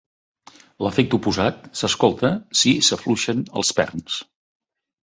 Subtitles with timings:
[0.85, 4.23] L'efecte oposat s'escolta si s'afluixen els perns.